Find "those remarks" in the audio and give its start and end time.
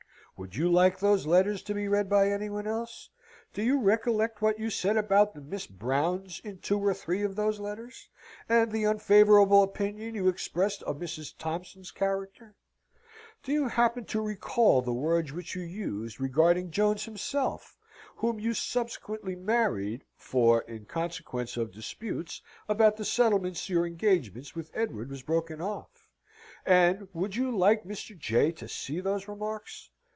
28.99-29.91